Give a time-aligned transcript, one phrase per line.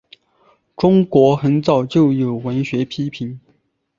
[0.75, 3.39] 中国很早就有文学批评。